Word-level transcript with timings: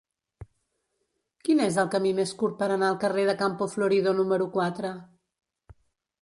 Quin 1.47 1.61
és 1.65 1.77
el 1.83 1.91
camí 1.95 2.13
més 2.21 2.31
curt 2.39 2.57
per 2.63 2.69
anar 2.77 2.89
al 2.93 2.97
carrer 3.05 3.27
de 3.31 3.37
Campo 3.43 3.69
Florido 3.75 4.15
número 4.23 4.49
quatre? 4.57 4.95